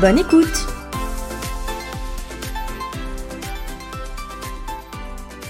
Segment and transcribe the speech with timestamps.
[0.00, 0.66] Bonne écoute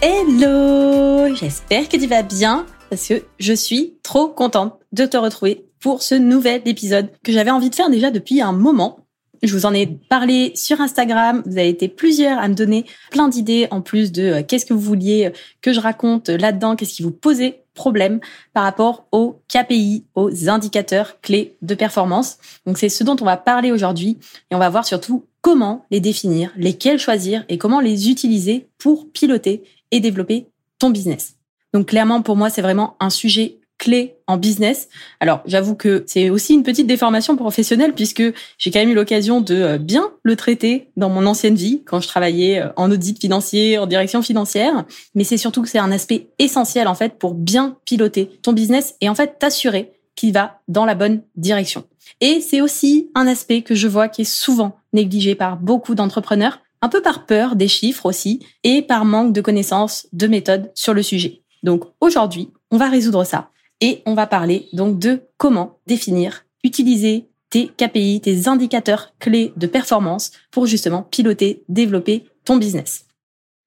[0.00, 5.66] Hello J'espère que tu vas bien parce que je suis trop contente de te retrouver
[5.80, 9.05] pour ce nouvel épisode que j'avais envie de faire déjà depuis un moment.
[9.46, 11.42] Je vous en ai parlé sur Instagram.
[11.46, 14.74] Vous avez été plusieurs à me donner plein d'idées en plus de euh, qu'est-ce que
[14.74, 15.32] vous vouliez
[15.62, 18.18] que je raconte là-dedans, qu'est-ce qui vous posait problème
[18.54, 22.38] par rapport aux KPI, aux indicateurs clés de performance.
[22.66, 24.18] Donc c'est ce dont on va parler aujourd'hui
[24.50, 29.08] et on va voir surtout comment les définir, lesquels choisir et comment les utiliser pour
[29.12, 30.48] piloter et développer
[30.80, 31.36] ton business.
[31.72, 34.88] Donc clairement pour moi c'est vraiment un sujet clé en business.
[35.20, 38.24] Alors, j'avoue que c'est aussi une petite déformation professionnelle puisque
[38.58, 42.00] j'ai quand même eu l'occasion de euh, bien le traiter dans mon ancienne vie quand
[42.00, 44.84] je travaillais euh, en audit financier, en direction financière.
[45.14, 48.96] Mais c'est surtout que c'est un aspect essentiel en fait pour bien piloter ton business
[49.00, 51.84] et en fait t'assurer qu'il va dans la bonne direction.
[52.20, 56.58] Et c'est aussi un aspect que je vois qui est souvent négligé par beaucoup d'entrepreneurs,
[56.82, 60.92] un peu par peur des chiffres aussi et par manque de connaissances, de méthodes sur
[60.92, 61.42] le sujet.
[61.62, 67.28] Donc aujourd'hui, on va résoudre ça et on va parler donc de comment définir, utiliser
[67.50, 73.04] tes KPI, tes indicateurs clés de performance pour justement piloter, développer ton business.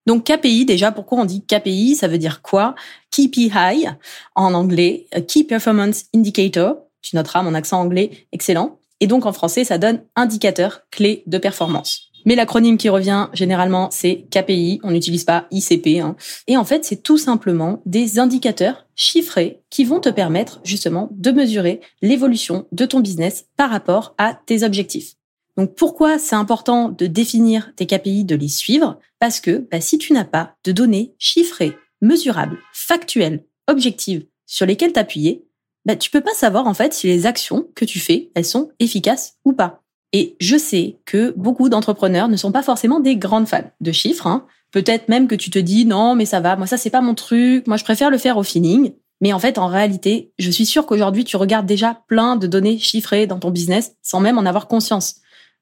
[0.05, 2.75] Donc KPI, déjà, pourquoi on dit KPI Ça veut dire quoi?
[3.11, 3.87] KPI
[4.35, 6.77] en anglais, Key Performance Indicator.
[7.01, 8.79] Tu noteras mon accent anglais excellent.
[8.99, 12.08] Et donc en français, ça donne indicateur clé de performance.
[12.25, 14.79] Mais l'acronyme qui revient généralement, c'est KPI.
[14.83, 15.99] On n'utilise pas ICP.
[16.01, 16.15] Hein.
[16.47, 21.31] Et en fait, c'est tout simplement des indicateurs chiffrés qui vont te permettre justement de
[21.31, 25.15] mesurer l'évolution de ton business par rapport à tes objectifs.
[25.57, 28.99] Donc pourquoi c'est important de définir tes KPI, de les suivre?
[29.19, 34.93] Parce que bah, si tu n'as pas de données chiffrées, mesurables, factuelles, objectives sur lesquelles
[34.93, 35.45] t'appuyer,
[35.85, 38.71] bah, tu peux pas savoir en fait si les actions que tu fais, elles sont
[38.79, 39.83] efficaces ou pas.
[40.13, 44.27] Et je sais que beaucoup d'entrepreneurs ne sont pas forcément des grandes fans de chiffres.
[44.27, 44.45] Hein.
[44.71, 47.15] Peut-être même que tu te dis non, mais ça va, moi ça c'est pas mon
[47.15, 48.93] truc, moi je préfère le faire au feeling.
[49.21, 52.79] Mais en fait, en réalité, je suis sûre qu'aujourd'hui tu regardes déjà plein de données
[52.79, 55.15] chiffrées dans ton business sans même en avoir conscience.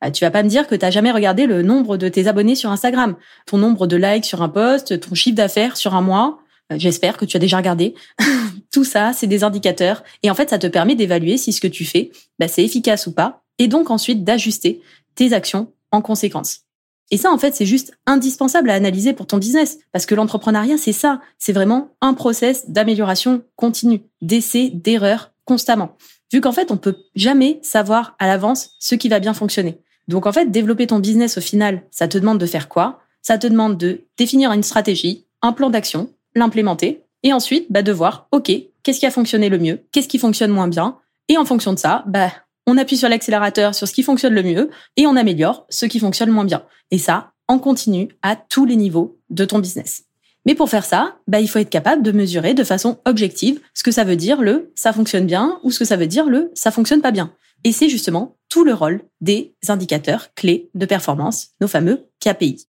[0.06, 2.56] Euh, tu vas pas me dire que tu jamais regardé le nombre de tes abonnés
[2.56, 3.16] sur Instagram,
[3.48, 6.40] ton nombre de likes sur un post, ton chiffre d'affaires sur un mois.
[6.72, 7.96] Euh, j'espère que tu as déjà regardé.
[8.72, 10.04] Tout ça, c'est des indicateurs.
[10.22, 13.08] Et en fait, ça te permet d'évaluer si ce que tu fais, bah, c'est efficace
[13.08, 14.82] ou pas et donc ensuite d'ajuster
[15.16, 16.62] tes actions en conséquence.
[17.10, 20.78] Et ça, en fait, c'est juste indispensable à analyser pour ton business, parce que l'entrepreneuriat,
[20.78, 25.96] c'est ça, c'est vraiment un process d'amélioration continue, d'essais, d'erreurs constamment.
[26.34, 29.80] Vu qu'en fait, on peut jamais savoir à l'avance ce qui va bien fonctionner.
[30.10, 33.00] Donc en fait, développer ton business au final, ça te demande de faire quoi?
[33.22, 37.92] Ça te demande de définir une stratégie, un plan d'action, l'implémenter, et ensuite bah, de
[37.92, 38.52] voir, ok,
[38.84, 40.98] qu'est-ce qui a fonctionné le mieux, qu'est-ce qui fonctionne moins bien,
[41.30, 42.32] et en fonction de ça, bah,
[42.68, 46.00] on appuie sur l'accélérateur sur ce qui fonctionne le mieux et on améliore ce qui
[46.00, 46.64] fonctionne moins bien.
[46.92, 50.04] Et ça, en continu à tous les niveaux de ton business.
[50.46, 53.84] Mais pour faire ça, bah, il faut être capable de mesurer de façon objective ce
[53.84, 56.52] que ça veut dire le ça fonctionne bien ou ce que ça veut dire le
[56.54, 57.34] ça fonctionne pas bien.
[57.64, 62.68] Et c'est justement tout le rôle des indicateurs clés de performance, nos fameux KPI.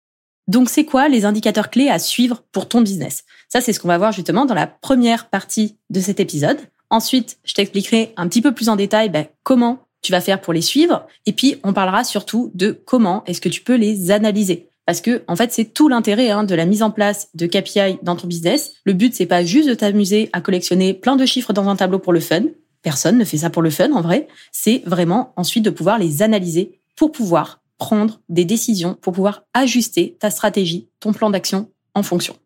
[0.47, 3.25] Donc c'est quoi les indicateurs clés à suivre pour ton business?
[3.49, 6.59] Ça c'est ce qu'on va voir justement dans la première partie de cet épisode.
[6.89, 10.53] Ensuite, je t'expliquerai un petit peu plus en détail bah, comment tu vas faire pour
[10.53, 11.07] les suivre.
[11.27, 14.69] Et puis, on parlera surtout de comment est-ce que tu peux les analyser.
[14.87, 17.99] Parce que, en fait, c'est tout l'intérêt hein, de la mise en place de KPI
[18.03, 18.75] dans ton business.
[18.85, 21.99] Le but, c'est pas juste de t'amuser à collectionner plein de chiffres dans un tableau
[21.99, 22.45] pour le fun.
[22.83, 24.29] Personne ne fait ça pour le fun, en vrai.
[24.53, 30.17] C'est vraiment ensuite de pouvoir les analyser pour pouvoir prendre des décisions, pour pouvoir ajuster
[30.21, 32.37] ta stratégie, ton plan d'action en fonction.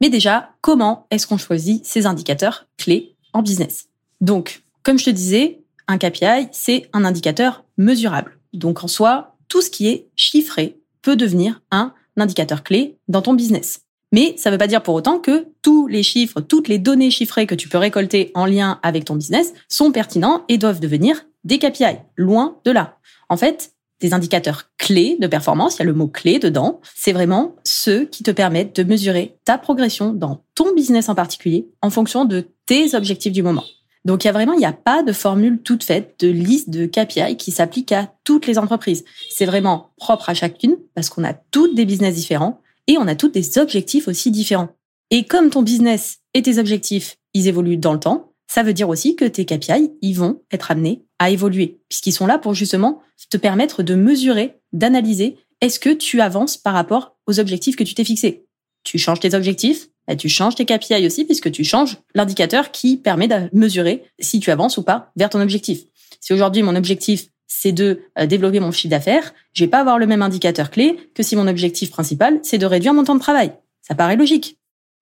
[0.00, 3.86] Mais déjà, comment est-ce qu'on choisit ces indicateurs clés en business?
[4.20, 8.38] Donc, comme je te disais, un KPI, c'est un indicateur mesurable.
[8.52, 13.34] Donc en soi, tout ce qui est chiffré peut devenir un indicateur clé dans ton
[13.34, 13.80] business.
[14.12, 17.10] Mais ça ne veut pas dire pour autant que tous les chiffres, toutes les données
[17.10, 21.24] chiffrées que tu peux récolter en lien avec ton business sont pertinents et doivent devenir
[21.42, 21.98] des KPI.
[22.16, 22.96] Loin de là.
[23.28, 27.12] En fait, des indicateurs clés de performance, il y a le mot clé dedans, c'est
[27.12, 31.90] vraiment ceux qui te permettent de mesurer ta progression dans ton business en particulier en
[31.90, 33.64] fonction de tes objectifs du moment.
[34.04, 36.70] Donc il y a vraiment, il n'y a pas de formule toute faite de liste
[36.70, 39.04] de KPI qui s'applique à toutes les entreprises.
[39.30, 43.14] C'est vraiment propre à chacune parce qu'on a toutes des business différents et on a
[43.14, 44.68] toutes des objectifs aussi différents.
[45.10, 48.90] Et comme ton business et tes objectifs, ils évoluent dans le temps, ça veut dire
[48.90, 53.00] aussi que tes KPI, ils vont être amenés à évoluer puisqu'ils sont là pour justement
[53.30, 57.94] te permettre de mesurer, d'analyser est-ce que tu avances par rapport aux objectifs que tu
[57.94, 58.44] t'es fixés.
[58.82, 62.96] Tu changes tes objectifs, bah, tu changes tes KPI aussi puisque tu changes l'indicateur qui
[62.96, 65.80] permet de mesurer si tu avances ou pas vers ton objectif.
[66.20, 69.98] Si aujourd'hui mon objectif c'est de euh, développer mon chiffre d'affaires, je vais pas avoir
[69.98, 73.20] le même indicateur clé que si mon objectif principal c'est de réduire mon temps de
[73.20, 73.52] travail.
[73.82, 74.58] Ça paraît logique.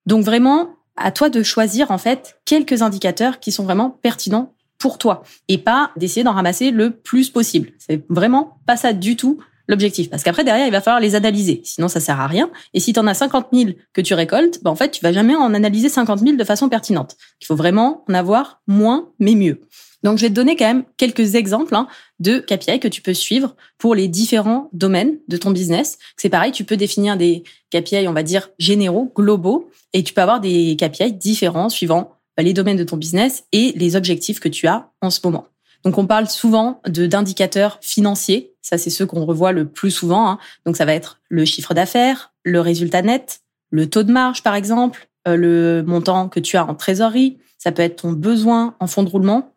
[0.06, 4.98] Donc vraiment, à toi de choisir en fait quelques indicateurs qui sont vraiment pertinents pour
[4.98, 7.70] toi et pas d'essayer d'en ramasser le plus possible.
[7.78, 9.38] C'est vraiment pas ça du tout
[9.68, 10.10] l'objectif.
[10.10, 11.60] Parce qu'après, derrière, il va falloir les analyser.
[11.64, 12.50] Sinon, ça sert à rien.
[12.74, 15.12] Et si tu en as 50 000 que tu récoltes, ben, en fait, tu vas
[15.12, 17.16] jamais en analyser 50 000 de façon pertinente.
[17.40, 19.60] Il faut vraiment en avoir moins, mais mieux.
[20.02, 21.86] Donc, je vais te donner quand même quelques exemples hein,
[22.18, 25.98] de KPI que tu peux suivre pour les différents domaines de ton business.
[26.16, 30.22] C'est pareil, tu peux définir des KPI, on va dire, généraux, globaux, et tu peux
[30.22, 34.48] avoir des KPI différents suivant bah, les domaines de ton business et les objectifs que
[34.48, 35.46] tu as en ce moment.
[35.84, 38.54] Donc on parle souvent de d'indicateurs financiers.
[38.62, 40.28] Ça, c'est ceux qu'on revoit le plus souvent.
[40.28, 40.38] Hein.
[40.64, 43.40] Donc ça va être le chiffre d'affaires, le résultat net,
[43.70, 47.38] le taux de marge, par exemple, euh, le montant que tu as en trésorerie.
[47.58, 49.54] Ça peut être ton besoin en fonds de roulement.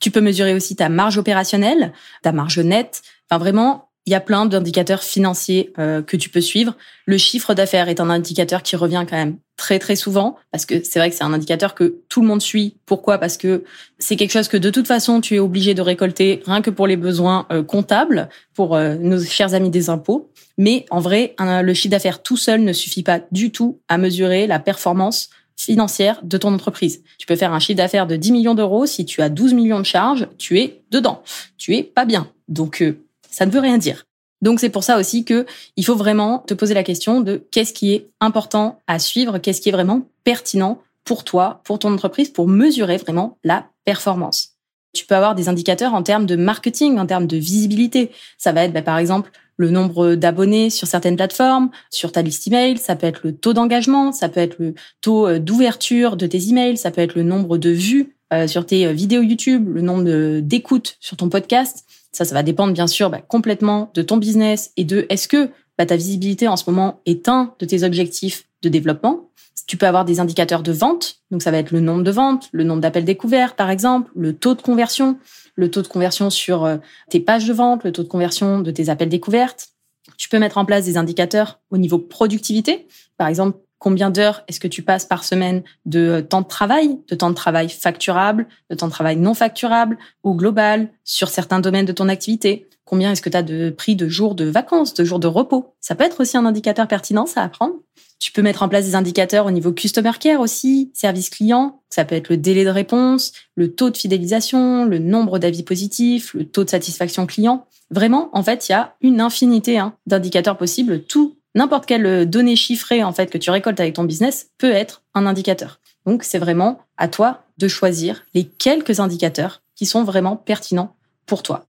[0.00, 3.02] Tu peux mesurer aussi ta marge opérationnelle, ta marge nette.
[3.28, 6.76] Enfin vraiment, il y a plein d'indicateurs financiers euh, que tu peux suivre.
[7.06, 10.82] Le chiffre d'affaires est un indicateur qui revient quand même très très souvent parce que
[10.82, 12.76] c'est vrai que c'est un indicateur que tout le monde suit.
[12.86, 13.18] Pourquoi?
[13.18, 13.64] Parce que
[13.98, 16.86] c'est quelque chose que de toute façon tu es obligé de récolter rien que pour
[16.86, 20.30] les besoins euh, comptables pour euh, nos chers amis des impôts.
[20.56, 24.46] Mais en vrai, le chiffre d'affaires tout seul ne suffit pas du tout à mesurer
[24.48, 27.02] la performance financière de ton entreprise.
[27.18, 29.78] Tu peux faire un chiffre d'affaires de 10 millions d'euros si tu as 12 millions
[29.78, 31.22] de charges, tu es dedans.
[31.58, 32.28] Tu es pas bien.
[32.48, 32.84] Donc
[33.30, 34.07] ça ne veut rien dire.
[34.42, 35.46] Donc c'est pour ça aussi que
[35.76, 39.60] il faut vraiment te poser la question de qu'est-ce qui est important à suivre, qu'est-ce
[39.60, 44.50] qui est vraiment pertinent pour toi, pour ton entreprise, pour mesurer vraiment la performance.
[44.92, 48.10] Tu peux avoir des indicateurs en termes de marketing, en termes de visibilité.
[48.36, 52.46] Ça va être bah, par exemple le nombre d'abonnés sur certaines plateformes, sur ta liste
[52.46, 56.26] email, ça peut être le taux d'engagement, ça peut être le taux euh, d'ouverture de
[56.26, 59.68] tes emails, ça peut être le nombre de vues euh, sur tes euh, vidéos YouTube,
[59.74, 61.84] le nombre d'écoutes sur ton podcast.
[62.12, 65.50] Ça, ça va dépendre bien sûr bah, complètement de ton business et de est-ce que
[65.76, 69.30] bah, ta visibilité en ce moment est un de tes objectifs de développement.
[69.66, 72.48] Tu peux avoir des indicateurs de vente, donc ça va être le nombre de ventes,
[72.52, 75.18] le nombre d'appels découverts par exemple, le taux de conversion,
[75.56, 76.78] le taux de conversion sur euh,
[77.10, 79.68] tes pages de vente, le taux de conversion de tes appels découvertes.
[80.16, 82.88] Tu peux mettre en place des indicateurs au niveau productivité,
[83.18, 87.14] par exemple Combien d'heures est-ce que tu passes par semaine de temps de travail, de
[87.14, 91.86] temps de travail facturable, de temps de travail non facturable ou global sur certains domaines
[91.86, 92.68] de ton activité?
[92.84, 95.74] Combien est-ce que tu as de prix de jours de vacances, de jours de repos?
[95.80, 97.74] Ça peut être aussi un indicateur pertinent, ça à prendre.
[98.18, 101.82] Tu peux mettre en place des indicateurs au niveau customer care aussi, service client.
[101.88, 106.34] Ça peut être le délai de réponse, le taux de fidélisation, le nombre d'avis positifs,
[106.34, 107.66] le taux de satisfaction client.
[107.90, 111.04] Vraiment, en fait, il y a une infinité hein, d'indicateurs possibles.
[111.04, 114.72] Tout n'importe quelle euh, donnée chiffrée en fait que tu récoltes avec ton business peut
[114.72, 115.80] être un indicateur.
[116.06, 120.94] Donc c'est vraiment à toi de choisir les quelques indicateurs qui sont vraiment pertinents
[121.26, 121.66] pour toi.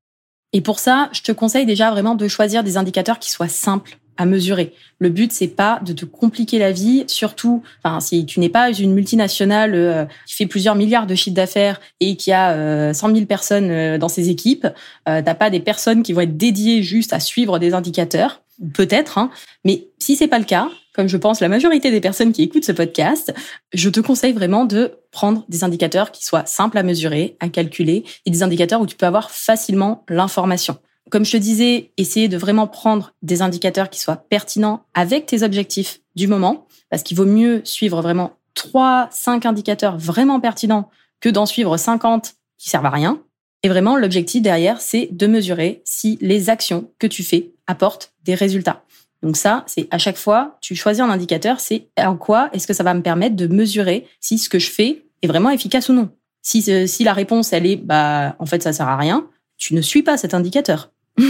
[0.54, 4.00] Et pour ça, je te conseille déjà vraiment de choisir des indicateurs qui soient simples
[4.20, 4.74] à mesurer.
[5.00, 8.72] Le but c'est pas de te compliquer la vie, surtout enfin si tu n'es pas
[8.72, 13.16] une multinationale euh, qui fait plusieurs milliards de chiffres d'affaires et qui a euh, 100
[13.16, 14.68] 000 personnes euh, dans ses équipes,
[15.06, 18.42] t'as pas des personnes qui vont être dédiées juste à suivre des indicateurs
[18.74, 19.30] peut-être, hein.
[19.66, 22.66] mais si c'est pas le cas, comme je pense la majorité des personnes qui écoutent
[22.66, 23.34] ce podcast,
[23.74, 28.04] je te conseille vraiment de prendre des indicateurs qui soient simples à mesurer, à calculer,
[28.26, 30.78] et des indicateurs où tu peux avoir facilement l'information.
[31.10, 35.44] Comme je te disais, essayer de vraiment prendre des indicateurs qui soient pertinents avec tes
[35.44, 40.90] objectifs du moment, parce qu'il vaut mieux suivre vraiment trois, cinq indicateurs vraiment pertinents
[41.22, 43.22] que d'en suivre 50 qui servent à rien.
[43.64, 48.36] Et vraiment, l'objectif derrière, c'est de mesurer si les actions que tu fais apportent des
[48.36, 48.84] résultats.
[49.22, 52.74] Donc ça, c'est à chaque fois, tu choisis un indicateur, c'est en quoi est-ce que
[52.74, 55.94] ça va me permettre de mesurer si ce que je fais est vraiment efficace ou
[55.94, 56.10] non.
[56.42, 59.76] Si, euh, si la réponse, elle est, bah, en fait, ça sert à rien, tu
[59.76, 60.92] ne suis pas cet indicateur.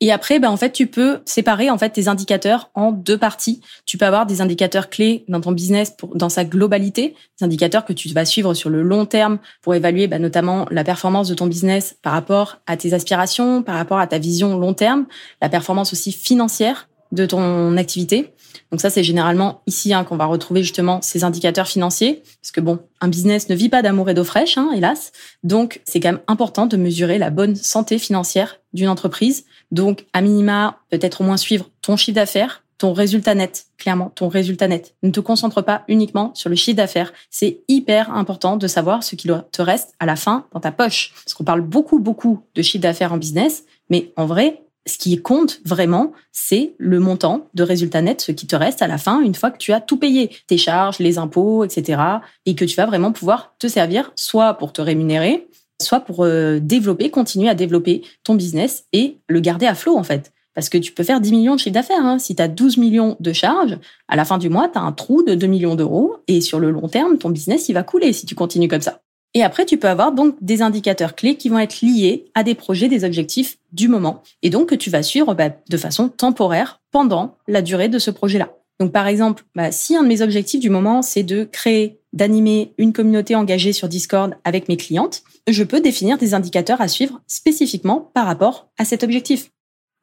[0.00, 3.60] Et après, ben, en fait, tu peux séparer en fait tes indicateurs en deux parties.
[3.86, 7.84] Tu peux avoir des indicateurs clés dans ton business pour, dans sa globalité, des indicateurs
[7.84, 11.34] que tu vas suivre sur le long terme pour évaluer ben, notamment la performance de
[11.34, 15.06] ton business par rapport à tes aspirations, par rapport à ta vision long terme,
[15.40, 18.32] la performance aussi financière de ton activité.
[18.70, 22.60] Donc ça, c'est généralement ici hein, qu'on va retrouver justement ces indicateurs financiers, parce que
[22.60, 25.12] bon, un business ne vit pas d'amour et d'eau fraîche, hein, hélas.
[25.42, 29.44] Donc c'est quand même important de mesurer la bonne santé financière d'une entreprise.
[29.70, 34.28] Donc à minima, peut-être au moins suivre ton chiffre d'affaires, ton résultat net, clairement, ton
[34.28, 34.94] résultat net.
[35.02, 37.12] Ne te concentre pas uniquement sur le chiffre d'affaires.
[37.30, 41.12] C'est hyper important de savoir ce qu'il te reste à la fin dans ta poche.
[41.24, 45.20] Parce qu'on parle beaucoup, beaucoup de chiffre d'affaires en business, mais en vrai, ce qui
[45.20, 49.20] compte vraiment, c'est le montant de résultat net, ce qui te reste à la fin,
[49.20, 52.00] une fois que tu as tout payé, tes charges, les impôts, etc.,
[52.44, 55.48] et que tu vas vraiment pouvoir te servir soit pour te rémunérer,
[55.80, 60.04] soit pour euh, développer, continuer à développer ton business et le garder à flot, en
[60.04, 60.32] fait.
[60.54, 62.04] Parce que tu peux faire 10 millions de chiffre d'affaires.
[62.04, 62.18] Hein.
[62.18, 64.92] Si tu as 12 millions de charges, à la fin du mois, tu as un
[64.92, 66.16] trou de 2 millions d'euros.
[66.28, 69.00] Et sur le long terme, ton business, il va couler si tu continues comme ça.
[69.36, 72.54] Et après, tu peux avoir donc des indicateurs clés qui vont être liés à des
[72.54, 74.22] projets, des objectifs du moment.
[74.42, 78.12] Et donc, que tu vas suivre bah, de façon temporaire pendant la durée de ce
[78.12, 78.52] projet-là.
[78.78, 82.74] Donc, par exemple, bah, si un de mes objectifs du moment, c'est de créer, d'animer
[82.78, 87.20] une communauté engagée sur Discord avec mes clientes, je peux définir des indicateurs à suivre
[87.26, 89.50] spécifiquement par rapport à cet objectif.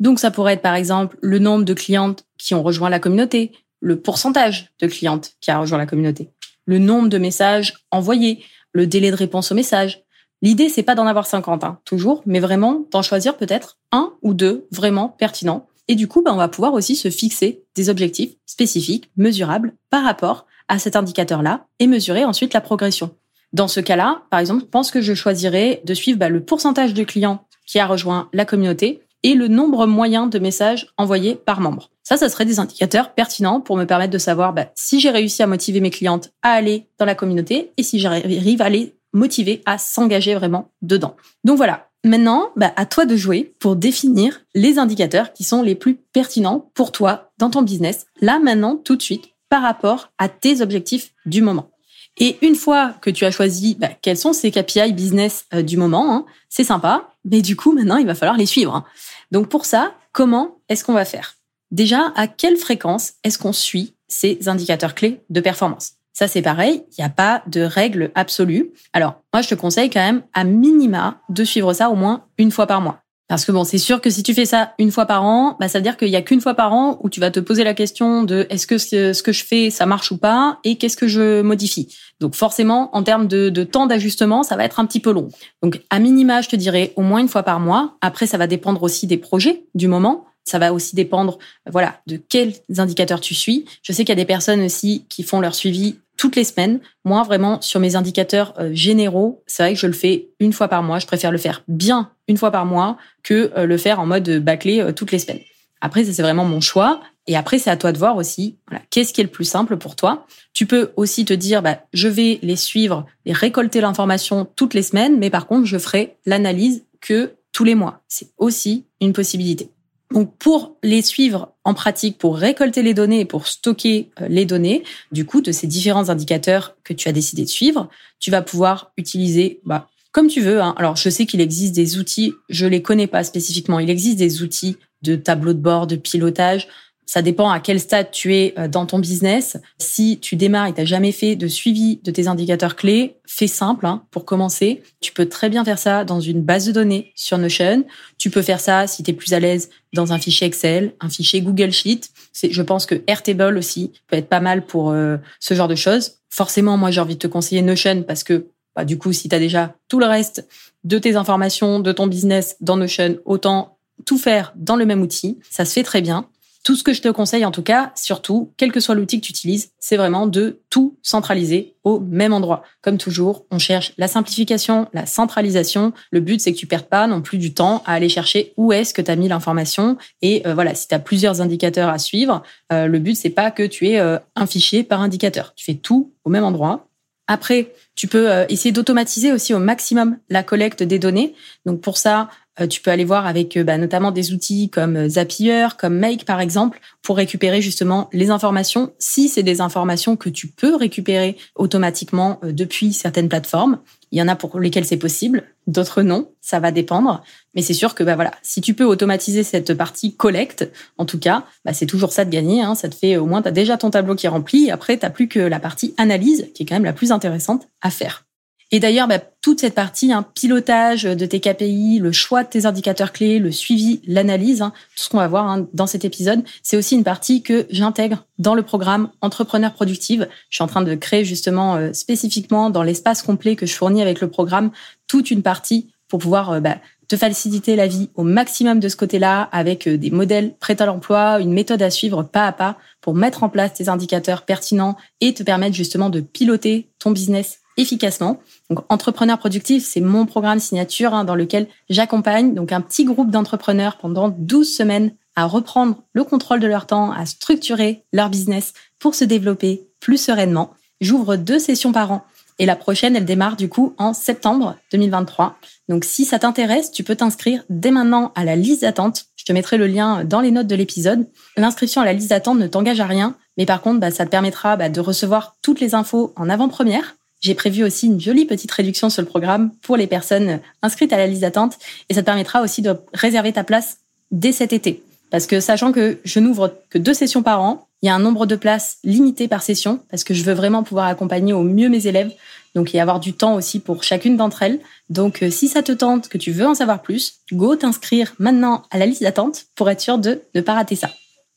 [0.01, 3.53] Donc, ça pourrait être, par exemple, le nombre de clientes qui ont rejoint la communauté,
[3.79, 6.29] le pourcentage de clientes qui a rejoint la communauté,
[6.65, 10.03] le nombre de messages envoyés, le délai de réponse au message.
[10.41, 14.33] L'idée, c'est pas d'en avoir 50, hein, toujours, mais vraiment d'en choisir peut-être un ou
[14.33, 15.67] deux vraiment pertinents.
[15.87, 20.03] Et du coup, bah, on va pouvoir aussi se fixer des objectifs spécifiques, mesurables, par
[20.03, 23.11] rapport à cet indicateur-là, et mesurer ensuite la progression.
[23.53, 26.93] Dans ce cas-là, par exemple, je pense que je choisirais de suivre bah, le pourcentage
[26.93, 31.61] de clients qui a rejoint la communauté et le nombre moyen de messages envoyés par
[31.61, 31.89] membre.
[32.03, 35.43] Ça, ça serait des indicateurs pertinents pour me permettre de savoir bah, si j'ai réussi
[35.43, 39.61] à motiver mes clientes à aller dans la communauté et si j'arrive à les motiver
[39.65, 41.15] à s'engager vraiment dedans.
[41.43, 41.87] Donc voilà.
[42.03, 46.71] Maintenant, bah, à toi de jouer pour définir les indicateurs qui sont les plus pertinents
[46.73, 51.13] pour toi dans ton business, là maintenant, tout de suite, par rapport à tes objectifs
[51.27, 51.69] du moment.
[52.17, 55.77] Et une fois que tu as choisi bah, quels sont ces KPI business euh, du
[55.77, 58.75] moment, hein, c'est sympa, mais du coup maintenant il va falloir les suivre.
[58.75, 58.85] Hein.
[59.31, 61.35] Donc pour ça, comment est-ce qu'on va faire?
[61.71, 65.93] Déjà, à quelle fréquence est-ce qu'on suit ces indicateurs clés de performance?
[66.13, 68.71] Ça, c'est pareil, il n'y a pas de règle absolue.
[68.91, 72.51] Alors, moi, je te conseille quand même à minima de suivre ça au moins une
[72.51, 73.01] fois par mois.
[73.31, 75.69] Parce que bon, c'est sûr que si tu fais ça une fois par an, bah,
[75.69, 77.63] ça veut dire qu'il y a qu'une fois par an où tu vas te poser
[77.63, 80.97] la question de est-ce que ce que je fais, ça marche ou pas, et qu'est-ce
[80.97, 81.95] que je modifie.
[82.19, 85.29] Donc forcément, en termes de, de temps d'ajustement, ça va être un petit peu long.
[85.63, 87.95] Donc à minima, je te dirais au moins une fois par mois.
[88.01, 90.25] Après, ça va dépendre aussi des projets du moment.
[90.43, 91.39] Ça va aussi dépendre,
[91.71, 93.63] voilà, de quels indicateurs tu suis.
[93.81, 96.81] Je sais qu'il y a des personnes aussi qui font leur suivi toutes les semaines.
[97.03, 100.67] Moi, vraiment, sur mes indicateurs euh, généraux, c'est vrai que je le fais une fois
[100.67, 100.99] par mois.
[100.99, 104.29] Je préfère le faire bien une fois par mois que euh, le faire en mode
[104.37, 105.39] bâclé euh, toutes les semaines.
[105.81, 107.01] Après, ça, c'est vraiment mon choix.
[107.25, 108.59] Et après, c'est à toi de voir aussi,
[108.91, 110.27] qu'est-ce qui est le plus simple pour toi.
[110.53, 114.83] Tu peux aussi te dire, bah, je vais les suivre et récolter l'information toutes les
[114.83, 118.03] semaines, mais par contre, je ferai l'analyse que tous les mois.
[118.07, 119.71] C'est aussi une possibilité.
[120.11, 124.83] Donc pour les suivre en pratique, pour récolter les données pour stocker euh, les données,
[125.11, 127.89] du coup, de ces différents indicateurs que tu as décidé de suivre,
[128.19, 130.61] tu vas pouvoir utiliser bah, comme tu veux.
[130.61, 130.73] Hein.
[130.77, 133.79] Alors je sais qu'il existe des outils, je les connais pas spécifiquement.
[133.79, 136.67] Il existe des outils de tableau de bord, de pilotage.
[137.13, 139.57] Ça dépend à quel stade tu es euh, dans ton business.
[139.77, 143.85] Si tu démarres et tu jamais fait de suivi de tes indicateurs clés, fais simple
[143.85, 144.81] hein, pour commencer.
[145.01, 147.83] Tu peux très bien faire ça dans une base de données sur Notion.
[148.17, 151.09] Tu peux faire ça si tu es plus à l'aise dans un fichier Excel, un
[151.09, 152.03] fichier Google Sheet.
[152.49, 156.13] Je pense que Airtable aussi peut être pas mal pour euh, ce genre de choses.
[156.29, 159.35] Forcément, moi j'ai envie de te conseiller Notion parce que bah, du coup, si tu
[159.35, 160.47] as déjà tout le reste
[160.85, 163.75] de tes informations, de ton business dans Notion, autant
[164.05, 165.39] tout faire dans le même outil.
[165.49, 166.29] Ça se fait très bien.
[166.63, 169.25] Tout ce que je te conseille, en tout cas, surtout, quel que soit l'outil que
[169.25, 172.61] tu utilises, c'est vraiment de tout centraliser au même endroit.
[172.83, 175.91] Comme toujours, on cherche la simplification, la centralisation.
[176.11, 178.71] Le but, c'est que tu perdes pas non plus du temps à aller chercher où
[178.73, 179.97] est-ce que tu as mis l'information.
[180.21, 183.49] Et euh, voilà, si tu as plusieurs indicateurs à suivre, euh, le but, c'est pas
[183.49, 185.53] que tu aies euh, un fichier par indicateur.
[185.55, 186.87] Tu fais tout au même endroit.
[187.25, 191.33] Après, tu peux essayer d'automatiser aussi au maximum la collecte des données.
[191.65, 192.29] Donc pour ça,
[192.67, 196.25] tu peux aller voir avec euh, bah, notamment des outils comme euh, Zapier, comme Make
[196.25, 198.93] par exemple, pour récupérer justement les informations.
[198.99, 203.79] Si c'est des informations que tu peux récupérer automatiquement depuis certaines plateformes,
[204.11, 207.23] il y en a pour lesquelles c'est possible, d'autres non, ça va dépendre.
[207.55, 211.19] Mais c'est sûr que bah voilà, si tu peux automatiser cette partie collecte, en tout
[211.19, 212.61] cas, bah c'est toujours ça de gagner.
[212.61, 212.75] Hein.
[212.75, 214.69] Ça te fait au moins, tu as déjà ton tableau qui est rempli.
[214.69, 217.89] après, tu plus que la partie analyse, qui est quand même la plus intéressante à
[217.89, 218.25] faire.
[218.73, 222.65] Et d'ailleurs, bah, toute cette partie, hein, pilotage de tes KPI, le choix de tes
[222.65, 226.43] indicateurs clés, le suivi, l'analyse, hein, tout ce qu'on va voir hein, dans cet épisode,
[226.63, 230.27] c'est aussi une partie que j'intègre dans le programme Entrepreneur Productive.
[230.49, 234.01] Je suis en train de créer justement euh, spécifiquement dans l'espace complet que je fournis
[234.01, 234.71] avec le programme
[235.07, 236.77] toute une partie pour pouvoir euh, bah,
[237.11, 240.85] te faciliter la vie au maximum de ce côté-là avec euh, des modèles prêts à
[240.85, 244.95] l'emploi, une méthode à suivre pas à pas pour mettre en place tes indicateurs pertinents
[245.19, 248.39] et te permettre justement de piloter ton business efficacement.
[248.69, 253.29] Donc, Entrepreneur Productif, c'est mon programme signature hein, dans lequel j'accompagne donc un petit groupe
[253.29, 258.71] d'entrepreneurs pendant 12 semaines à reprendre le contrôle de leur temps, à structurer leur business
[258.99, 260.71] pour se développer plus sereinement.
[261.01, 262.23] J'ouvre deux sessions par an
[262.61, 265.57] et la prochaine, elle démarre du coup en septembre 2023.
[265.89, 269.25] Donc si ça t'intéresse, tu peux t'inscrire dès maintenant à la liste d'attente.
[269.35, 271.27] Je te mettrai le lien dans les notes de l'épisode.
[271.57, 274.29] L'inscription à la liste d'attente ne t'engage à rien, mais par contre, bah, ça te
[274.29, 278.71] permettra bah, de recevoir toutes les infos en avant-première j'ai prévu aussi une jolie petite
[278.71, 282.25] réduction sur le programme pour les personnes inscrites à la liste d'attente et ça te
[282.27, 283.97] permettra aussi de réserver ta place
[284.29, 285.01] dès cet été.
[285.31, 288.19] Parce que sachant que je n'ouvre que deux sessions par an, il y a un
[288.19, 291.89] nombre de places limité par session parce que je veux vraiment pouvoir accompagner au mieux
[291.89, 292.31] mes élèves.
[292.75, 294.79] Donc, y avoir du temps aussi pour chacune d'entre elles.
[295.09, 298.83] Donc, euh, si ça te tente, que tu veux en savoir plus, go t'inscrire maintenant
[298.91, 301.09] à la liste d'attente pour être sûr de ne pas rater ça.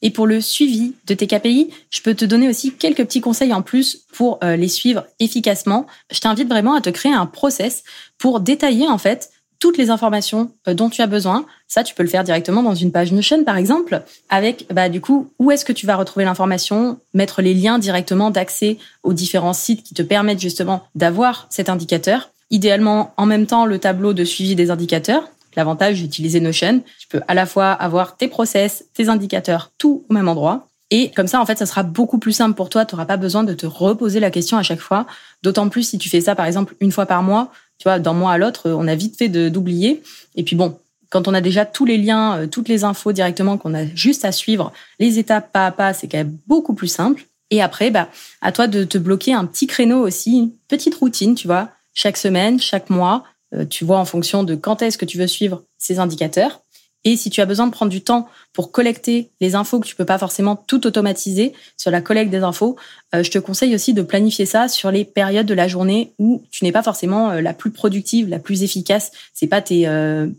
[0.03, 3.55] Et pour le suivi de tes KPI, je peux te donner aussi quelques petits conseils
[3.55, 5.87] en plus pour euh, les suivre efficacement.
[6.11, 7.85] Je t'invite vraiment à te créer un process
[8.19, 11.47] pour détailler en fait toutes les informations euh, dont tu as besoin.
[11.69, 15.01] Ça, tu peux le faire directement dans une page Notion, par exemple, avec bah, du
[15.01, 19.53] coup où est-ce que tu vas retrouver l'information, mettre les liens directement d'accès aux différents
[19.53, 22.31] sites qui te permettent justement d'avoir cet indicateur.
[22.51, 25.29] Idéalement, en même temps, le tableau de suivi des indicateurs.
[25.57, 30.13] L'avantage d'utiliser Notion, tu peux à la fois avoir tes process, tes indicateurs, tout au
[30.13, 30.69] même endroit.
[30.91, 32.85] Et comme ça, en fait, ça sera beaucoup plus simple pour toi.
[32.85, 35.07] Tu n'auras pas besoin de te reposer la question à chaque fois.
[35.43, 37.51] D'autant plus si tu fais ça, par exemple, une fois par mois.
[37.79, 40.03] Tu vois, d'un mois à l'autre, on a vite fait d'oublier.
[40.37, 40.79] Et puis bon,
[41.11, 44.25] quand on a déjà tous les liens, euh, toutes les infos directement, qu'on a juste
[44.25, 47.25] à suivre les étapes pas à pas, c'est quand même beaucoup plus simple.
[47.51, 48.09] Et après, bah,
[48.41, 52.17] à toi de te bloquer un petit créneau aussi, une petite routine, tu vois, chaque
[52.17, 53.23] semaine, chaque mois,
[53.55, 56.64] euh, tu vois en fonction de quand est-ce que tu veux suivre ces indicateurs.
[57.05, 59.95] Et si tu as besoin de prendre du temps pour collecter les infos que tu
[59.95, 62.77] peux pas forcément tout automatiser sur la collecte des infos,
[63.15, 66.43] euh, je te conseille aussi de planifier ça sur les périodes de la journée où
[66.51, 69.13] tu n'es pas forcément euh, la plus productive, la plus efficace.
[69.33, 69.87] C'est pas tes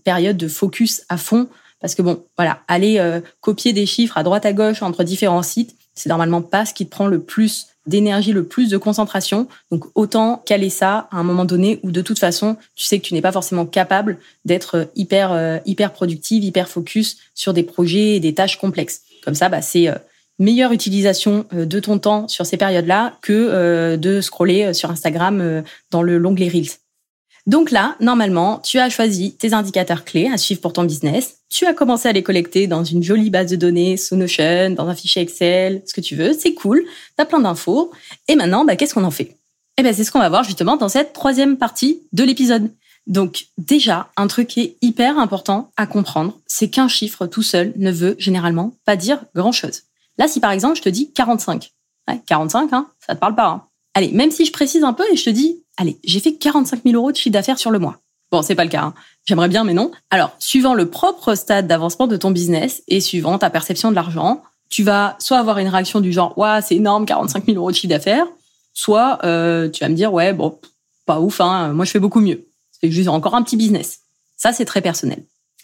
[0.04, 1.48] périodes de focus à fond
[1.80, 5.76] parce que bon, voilà, aller copier des chiffres à droite à gauche entre différents sites,
[5.96, 9.48] c'est normalement pas ce qui te prend le plus d'énergie, le plus de concentration.
[9.72, 13.06] Donc autant caler ça à un moment donné où de toute façon, tu sais que
[13.06, 18.16] tu n'es pas forcément capable d'être hyper euh, hyper productive, hyper focus sur des projets
[18.16, 19.02] et des tâches complexes.
[19.24, 19.96] Comme ça, bah, c'est euh,
[20.40, 26.02] meilleure utilisation euh, de ton temps sur ces périodes-là que de scroller sur Instagram dans
[26.02, 26.85] le l'onglet Reels.
[27.48, 31.38] Donc là, normalement, tu as choisi tes indicateurs clés à suivre pour ton business.
[31.50, 34.88] Tu as commencé à les collecter dans une jolie base de données sous Notion, dans
[34.88, 36.34] un fichier Excel, ce que tu veux.
[36.34, 36.84] C'est cool.
[36.84, 37.92] Tu as plein d'infos.
[38.28, 39.38] Et maintenant, bah, qu'est-ce qu'on en fait?
[39.78, 42.72] Eh ben, c'est ce qu'on va voir justement dans cette troisième partie de l'épisode.
[43.08, 47.74] Donc déjà, un truc qui est hyper important à comprendre, c'est qu'un chiffre tout seul
[47.76, 49.84] ne veut généralement pas dire grand-chose.
[50.18, 51.72] Là, si par exemple je te dis 45,
[52.08, 53.48] ouais, 45, hein, ça te parle pas.
[53.48, 53.64] Hein.
[53.96, 56.82] Allez, même si je précise un peu et je te dis allez, j'ai fait 45
[56.84, 58.00] 000 euros de chiffre d'affaires sur le mois.
[58.32, 58.84] Bon, c'est pas le cas.
[58.84, 58.94] Hein.
[59.26, 59.92] J'aimerais bien, mais non.
[60.10, 64.44] Alors, suivant le propre stade d'avancement de ton business et suivant ta perception de l'argent,
[64.70, 67.76] tu vas soit avoir une réaction du genre, ouais, c'est énorme, 45 000 euros de
[67.76, 68.28] chiffre d'affaires,
[68.74, 70.60] soit euh, tu vas me dire, ouais, bon,
[71.06, 72.46] pas ouf, hein, moi je fais beaucoup mieux.
[72.72, 74.00] C'est juste encore un petit business.
[74.36, 75.24] Ça, c'est très personnel.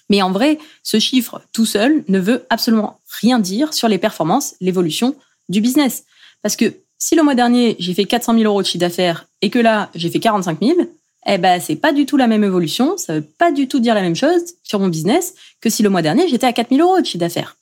[0.10, 4.56] Mais en vrai, ce chiffre tout seul ne veut absolument rien dire sur les performances,
[4.62, 5.16] l'évolution
[5.50, 6.04] du business.
[6.42, 9.50] Parce que si le mois dernier, j'ai fait 400 000 euros de chiffre d'affaires et
[9.50, 10.78] que là, j'ai fait 45 000,
[11.26, 12.96] eh ben, c'est pas du tout la même évolution.
[12.96, 15.90] Ça veut pas du tout dire la même chose sur mon business que si le
[15.90, 17.58] mois dernier, j'étais à 4 000 euros de chiffre d'affaires.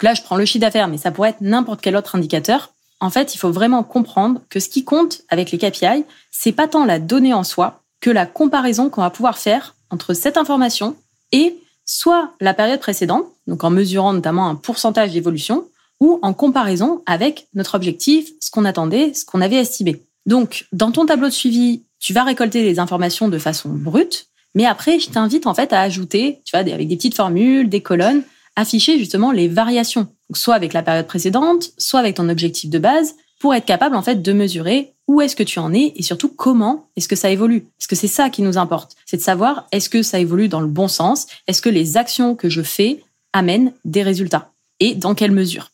[0.00, 2.72] Là, je prends le chiffre d'affaires, mais ça pourrait être n'importe quel autre indicateur.
[3.00, 6.68] En fait, il faut vraiment comprendre que ce qui compte avec les KPI, c'est pas
[6.68, 10.94] tant la donnée en soi que la comparaison qu'on va pouvoir faire entre cette information
[11.32, 15.64] et soit la période précédente, donc en mesurant notamment un pourcentage d'évolution,
[16.00, 20.02] ou en comparaison avec notre objectif, ce qu'on attendait, ce qu'on avait estimé.
[20.26, 24.66] Donc, dans ton tableau de suivi, tu vas récolter les informations de façon brute, mais
[24.66, 28.22] après, je t'invite en fait à ajouter, tu vois, avec des petites formules, des colonnes,
[28.56, 33.16] afficher justement les variations, soit avec la période précédente, soit avec ton objectif de base,
[33.40, 36.28] pour être capable en fait de mesurer où est-ce que tu en es et surtout
[36.28, 37.66] comment est-ce que ça évolue.
[37.78, 40.60] Parce que c'est ça qui nous importe, c'est de savoir est-ce que ça évolue dans
[40.60, 43.02] le bon sens, est-ce que les actions que je fais
[43.32, 44.52] amènent des résultats?
[44.80, 45.70] Et dans quelle mesure?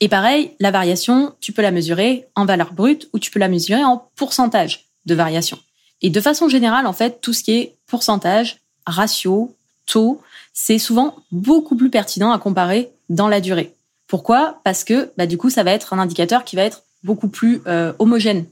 [0.00, 3.48] Et pareil, la variation, tu peux la mesurer en valeur brute ou tu peux la
[3.48, 5.58] mesurer en pourcentage de variation.
[6.02, 9.54] Et de façon générale, en fait, tout ce qui est pourcentage, ratio,
[9.86, 10.22] taux,
[10.54, 13.74] c'est souvent beaucoup plus pertinent à comparer dans la durée.
[14.06, 14.60] Pourquoi?
[14.64, 17.60] Parce que bah, du coup, ça va être un indicateur qui va être beaucoup plus
[17.66, 18.46] euh, homogène.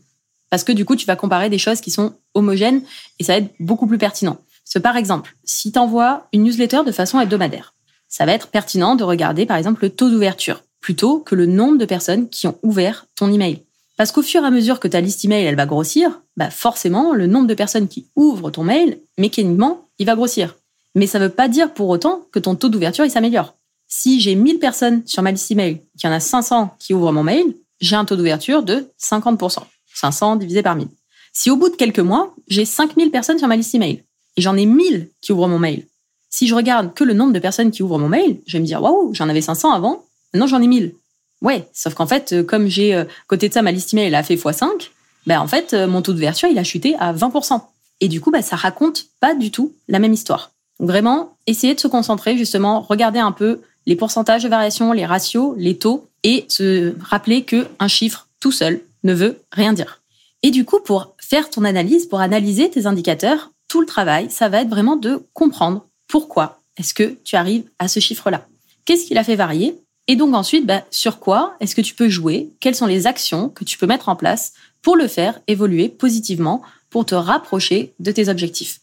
[0.51, 2.83] Parce que du coup, tu vas comparer des choses qui sont homogènes
[3.19, 4.39] et ça va être beaucoup plus pertinent.
[4.65, 7.75] Parce par exemple, si tu envoies une newsletter de façon hebdomadaire,
[8.09, 11.79] ça va être pertinent de regarder par exemple le taux d'ouverture plutôt que le nombre
[11.79, 13.63] de personnes qui ont ouvert ton email.
[13.97, 17.13] Parce qu'au fur et à mesure que ta liste email elle va grossir, bah forcément
[17.15, 20.57] le nombre de personnes qui ouvrent ton mail mécaniquement il va grossir.
[20.95, 23.55] Mais ça ne veut pas dire pour autant que ton taux d'ouverture il s'améliore.
[23.89, 27.13] Si j'ai 1000 personnes sur ma liste email, qu'il y en a 500 qui ouvrent
[27.13, 29.61] mon mail, j'ai un taux d'ouverture de 50%.
[29.95, 30.89] 500 divisé par 1000.
[31.33, 34.05] Si au bout de quelques mois, j'ai 5000 personnes sur ma liste email
[34.37, 35.87] et j'en ai 1000 qui ouvrent mon mail,
[36.31, 38.67] si je regarde que le nombre de personnes qui ouvrent mon mail, je vais me
[38.67, 40.95] dire waouh, j'en avais 500 avant, maintenant j'en ai 1000.
[41.41, 44.15] Ouais, sauf qu'en fait, euh, comme j'ai euh, côté de ça ma liste email elle
[44.15, 44.91] a fait x5,
[45.27, 47.61] ben en fait euh, mon taux d'ouverture il a chuté à 20%.
[48.01, 50.53] Et du coup, bah, ça raconte pas du tout la même histoire.
[50.79, 55.07] Donc vraiment, essayez de se concentrer justement, regarder un peu les pourcentages de variation, les
[55.07, 60.03] ratios, les taux, et se rappeler que un chiffre tout seul ne veut rien dire.
[60.43, 64.49] Et du coup, pour faire ton analyse, pour analyser tes indicateurs, tout le travail, ça
[64.49, 68.47] va être vraiment de comprendre pourquoi est-ce que tu arrives à ce chiffre-là
[68.85, 69.79] Qu'est-ce qui l'a fait varier?
[70.09, 72.49] Et donc ensuite, bah, sur quoi est-ce que tu peux jouer?
[72.61, 76.63] Quelles sont les actions que tu peux mettre en place pour le faire évoluer positivement,
[76.91, 78.81] pour te rapprocher de tes objectifs?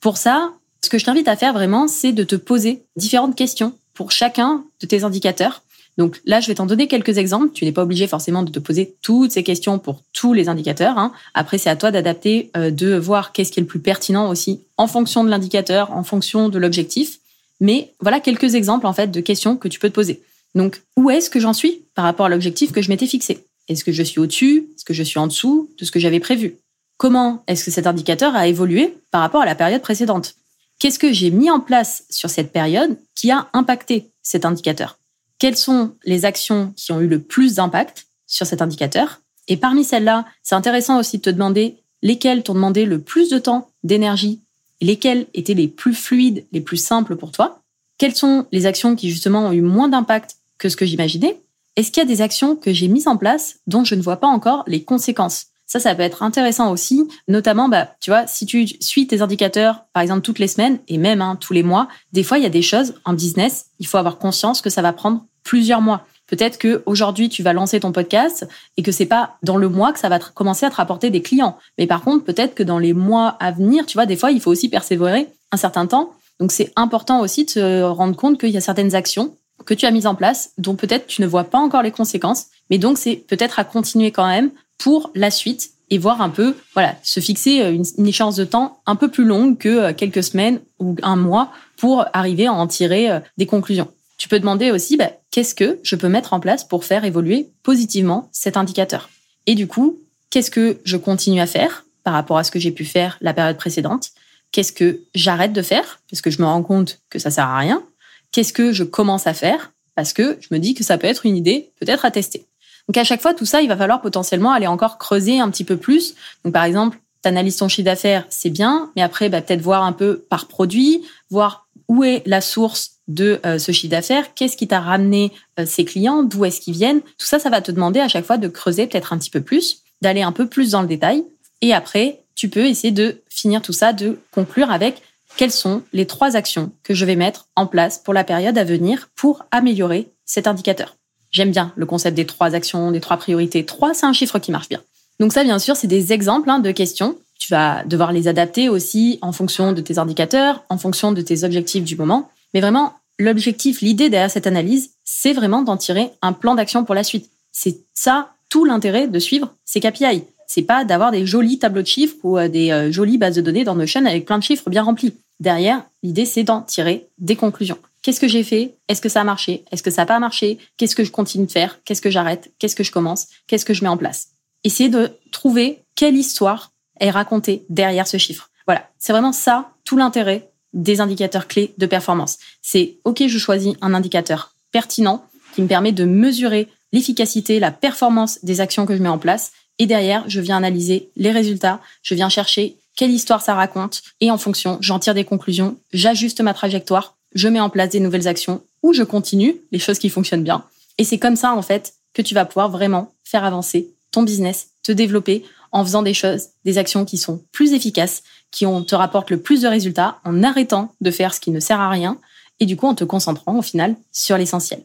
[0.00, 3.74] Pour ça, ce que je t'invite à faire vraiment, c'est de te poser différentes questions
[3.92, 5.62] pour chacun de tes indicateurs
[5.98, 7.50] donc là, je vais t'en donner quelques exemples.
[7.52, 10.96] Tu n'es pas obligé forcément de te poser toutes ces questions pour tous les indicateurs.
[10.96, 11.12] Hein.
[11.34, 14.60] Après, c'est à toi d'adapter, euh, de voir qu'est-ce qui est le plus pertinent aussi
[14.76, 17.18] en fonction de l'indicateur, en fonction de l'objectif.
[17.60, 20.22] Mais voilà quelques exemples en fait de questions que tu peux te poser.
[20.54, 23.46] Donc, où est-ce que j'en suis par rapport à l'objectif que je m'étais fixé?
[23.68, 24.68] Est-ce que je suis au-dessus?
[24.74, 26.56] Est-ce que je suis en dessous de ce que j'avais prévu?
[26.96, 30.34] Comment est-ce que cet indicateur a évolué par rapport à la période précédente?
[30.78, 34.98] Qu'est-ce que j'ai mis en place sur cette période qui a impacté cet indicateur?
[35.38, 39.20] Quelles sont les actions qui ont eu le plus d'impact sur cet indicateur?
[39.48, 43.38] Et parmi celles-là, c'est intéressant aussi de te demander lesquelles t'ont demandé le plus de
[43.38, 44.40] temps, d'énergie,
[44.80, 47.62] lesquelles étaient les plus fluides, les plus simples pour toi?
[47.98, 51.40] Quelles sont les actions qui justement ont eu moins d'impact que ce que j'imaginais
[51.76, 54.16] Est-ce qu'il y a des actions que j'ai mises en place dont je ne vois
[54.16, 55.46] pas encore les conséquences?
[55.66, 59.84] Ça, ça peut être intéressant aussi, notamment, bah, tu vois, si tu suis tes indicateurs,
[59.92, 62.46] par exemple, toutes les semaines et même hein, tous les mois, des fois, il y
[62.46, 66.06] a des choses en business, il faut avoir conscience que ça va prendre plusieurs mois.
[66.26, 69.92] Peut-être que aujourd'hui tu vas lancer ton podcast et que c'est pas dans le mois
[69.92, 71.58] que ça va commencer à te rapporter des clients.
[71.78, 74.40] Mais par contre, peut-être que dans les mois à venir, tu vois, des fois, il
[74.40, 76.12] faut aussi persévérer un certain temps.
[76.38, 79.86] Donc c'est important aussi de se rendre compte qu'il y a certaines actions que tu
[79.86, 82.98] as mises en place dont peut-être tu ne vois pas encore les conséquences, mais donc
[82.98, 87.20] c'est peut-être à continuer quand même pour la suite et voir un peu, voilà, se
[87.20, 90.96] fixer euh, une, échéance de temps un peu plus longue que euh, quelques semaines ou
[91.02, 93.88] un mois pour arriver à en tirer euh, des conclusions.
[94.18, 97.48] Tu peux demander aussi, bah, qu'est-ce que je peux mettre en place pour faire évoluer
[97.62, 99.08] positivement cet indicateur?
[99.46, 99.98] Et du coup,
[100.30, 103.32] qu'est-ce que je continue à faire par rapport à ce que j'ai pu faire la
[103.32, 104.10] période précédente?
[104.52, 106.00] Qu'est-ce que j'arrête de faire?
[106.10, 107.82] Parce que je me rends compte que ça sert à rien
[108.32, 111.26] Qu'est-ce que je commence à faire parce que je me dis que ça peut être
[111.26, 112.46] une idée peut-être à tester
[112.88, 115.64] donc à chaque fois, tout ça, il va falloir potentiellement aller encore creuser un petit
[115.64, 116.14] peu plus.
[116.44, 119.84] Donc par exemple, tu analyses ton chiffre d'affaires, c'est bien, mais après, bah, peut-être voir
[119.84, 124.56] un peu par produit, voir où est la source de euh, ce chiffre d'affaires, qu'est-ce
[124.56, 127.00] qui t'a ramené euh, ces clients, d'où est-ce qu'ils viennent.
[127.00, 129.40] Tout ça, ça va te demander à chaque fois de creuser peut-être un petit peu
[129.40, 131.24] plus, d'aller un peu plus dans le détail.
[131.60, 135.02] Et après, tu peux essayer de finir tout ça, de conclure avec
[135.38, 138.64] quelles sont les trois actions que je vais mettre en place pour la période à
[138.64, 140.96] venir pour améliorer cet indicateur?
[141.30, 143.64] J'aime bien le concept des trois actions, des trois priorités.
[143.64, 144.82] Trois, c'est un chiffre qui marche bien.
[145.20, 147.16] Donc ça, bien sûr, c'est des exemples hein, de questions.
[147.38, 151.44] Tu vas devoir les adapter aussi en fonction de tes indicateurs, en fonction de tes
[151.44, 152.28] objectifs du moment.
[152.52, 156.96] Mais vraiment, l'objectif, l'idée derrière cette analyse, c'est vraiment d'en tirer un plan d'action pour
[156.96, 157.30] la suite.
[157.52, 160.24] C'est ça tout l'intérêt de suivre ces KPI.
[160.48, 163.42] C'est pas d'avoir des jolis tableaux de chiffres ou euh, des euh, jolies bases de
[163.42, 165.14] données dans Notion avec plein de chiffres bien remplis.
[165.38, 167.78] Derrière, l'idée, c'est d'en tirer des conclusions.
[168.02, 168.74] Qu'est-ce que j'ai fait?
[168.88, 169.64] Est-ce que ça a marché?
[169.70, 170.58] Est-ce que ça n'a pas marché?
[170.76, 171.78] Qu'est-ce que je continue de faire?
[171.84, 172.50] Qu'est-ce que j'arrête?
[172.58, 173.26] Qu'est-ce que je commence?
[173.46, 174.28] Qu'est-ce que je mets en place?
[174.64, 178.50] Essayez de trouver quelle histoire est racontée derrière ce chiffre.
[178.66, 182.38] Voilà, c'est vraiment ça tout l'intérêt des indicateurs clés de performance.
[182.62, 188.44] C'est OK, je choisis un indicateur pertinent qui me permet de mesurer l'efficacité, la performance
[188.44, 189.52] des actions que je mets en place.
[189.78, 194.30] Et derrière, je viens analyser les résultats, je viens chercher quelle histoire ça raconte, et
[194.30, 198.28] en fonction, j'en tire des conclusions, j'ajuste ma trajectoire je mets en place des nouvelles
[198.28, 200.64] actions ou je continue les choses qui fonctionnent bien.
[200.98, 204.68] Et c'est comme ça, en fait, que tu vas pouvoir vraiment faire avancer ton business,
[204.82, 209.30] te développer en faisant des choses, des actions qui sont plus efficaces, qui te rapportent
[209.30, 212.18] le plus de résultats, en arrêtant de faire ce qui ne sert à rien,
[212.60, 214.82] et du coup en te concentrant au final sur l'essentiel.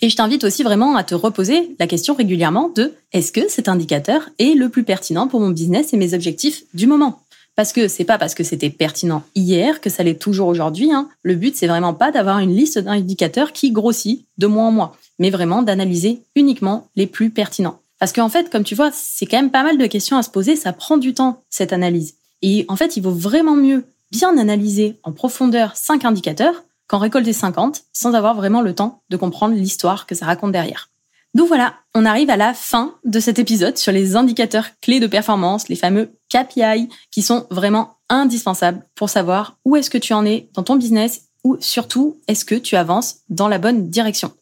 [0.00, 3.68] Et je t'invite aussi vraiment à te reposer la question régulièrement de est-ce que cet
[3.68, 7.20] indicateur est le plus pertinent pour mon business et mes objectifs du moment?
[7.56, 10.92] Parce que c'est pas parce que c'était pertinent hier que ça l'est toujours aujourd'hui.
[10.92, 11.08] Hein.
[11.22, 14.96] Le but, c'est vraiment pas d'avoir une liste d'indicateurs qui grossit de mois en mois,
[15.20, 17.78] mais vraiment d'analyser uniquement les plus pertinents.
[18.00, 20.30] Parce qu'en fait, comme tu vois, c'est quand même pas mal de questions à se
[20.30, 20.56] poser.
[20.56, 22.16] Ça prend du temps, cette analyse.
[22.42, 27.32] Et en fait, il vaut vraiment mieux bien analyser en profondeur cinq indicateurs qu'en récolter
[27.32, 30.90] 50 sans avoir vraiment le temps de comprendre l'histoire que ça raconte derrière.
[31.34, 35.08] Donc voilà, on arrive à la fin de cet épisode sur les indicateurs clés de
[35.08, 40.24] performance, les fameux KPI, qui sont vraiment indispensables pour savoir où est-ce que tu en
[40.24, 44.32] es dans ton business ou surtout est-ce que tu avances dans la bonne direction.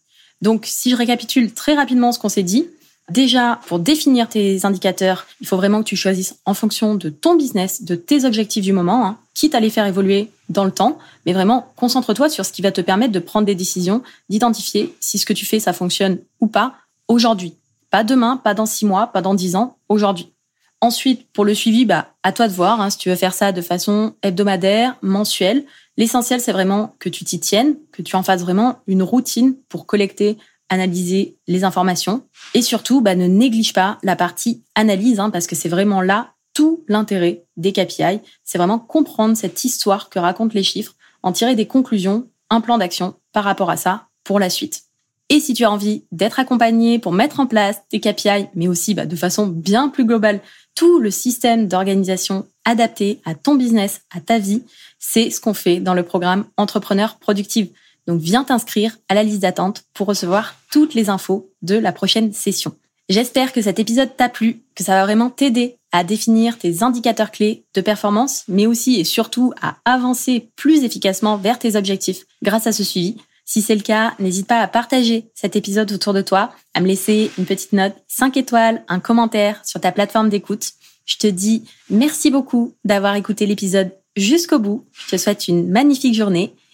[0.42, 2.66] Donc si je récapitule très rapidement ce qu'on s'est dit,
[3.12, 7.36] Déjà, pour définir tes indicateurs, il faut vraiment que tu choisisses en fonction de ton
[7.36, 10.98] business, de tes objectifs du moment, hein, quitte à les faire évoluer dans le temps,
[11.26, 15.18] mais vraiment concentre-toi sur ce qui va te permettre de prendre des décisions, d'identifier si
[15.18, 16.74] ce que tu fais, ça fonctionne ou pas
[17.06, 17.54] aujourd'hui.
[17.90, 20.32] Pas demain, pas dans six mois, pas dans dix ans, aujourd'hui.
[20.80, 23.52] Ensuite, pour le suivi, bah, à toi de voir hein, si tu veux faire ça
[23.52, 25.66] de façon hebdomadaire, mensuelle.
[25.98, 29.84] L'essentiel, c'est vraiment que tu t'y tiennes, que tu en fasses vraiment une routine pour
[29.84, 30.38] collecter
[30.72, 35.54] analyser les informations et surtout bah, ne néglige pas la partie analyse hein, parce que
[35.54, 38.20] c'est vraiment là tout l'intérêt des KPI.
[38.42, 42.78] C'est vraiment comprendre cette histoire que racontent les chiffres, en tirer des conclusions, un plan
[42.78, 44.84] d'action par rapport à ça pour la suite.
[45.28, 48.94] Et si tu as envie d'être accompagné pour mettre en place tes KPI, mais aussi
[48.94, 50.40] bah, de façon bien plus globale,
[50.74, 54.62] tout le système d'organisation adapté à ton business, à ta vie,
[54.98, 57.68] c'est ce qu'on fait dans le programme Entrepreneur Productive.
[58.06, 62.32] Donc viens t'inscrire à la liste d'attente pour recevoir toutes les infos de la prochaine
[62.32, 62.74] session.
[63.08, 67.30] J'espère que cet épisode t'a plu, que ça va vraiment t'aider à définir tes indicateurs
[67.30, 72.66] clés de performance, mais aussi et surtout à avancer plus efficacement vers tes objectifs grâce
[72.66, 73.16] à ce suivi.
[73.44, 76.86] Si c'est le cas, n'hésite pas à partager cet épisode autour de toi, à me
[76.86, 80.72] laisser une petite note, 5 étoiles, un commentaire sur ta plateforme d'écoute.
[81.04, 84.86] Je te dis merci beaucoup d'avoir écouté l'épisode jusqu'au bout.
[84.92, 86.54] Je te souhaite une magnifique journée